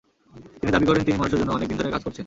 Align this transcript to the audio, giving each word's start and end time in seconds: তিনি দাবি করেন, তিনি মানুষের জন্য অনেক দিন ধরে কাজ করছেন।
তিনি 0.59 0.69
দাবি 0.73 0.85
করেন, 0.89 1.03
তিনি 1.07 1.17
মানুষের 1.19 1.39
জন্য 1.41 1.51
অনেক 1.57 1.67
দিন 1.69 1.77
ধরে 1.79 1.93
কাজ 1.93 2.01
করছেন। 2.05 2.19